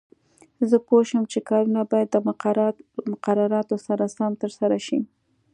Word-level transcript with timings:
زه 0.69 0.77
پوه 0.87 1.01
شوم 1.09 1.23
چې 1.31 1.39
کارونه 1.49 1.81
باید 1.91 2.09
د 2.11 2.15
مقرراتو 3.11 3.75
سره 3.87 4.03
سم 4.15 4.31
ترسره 4.41 4.77
شي. 4.87 4.99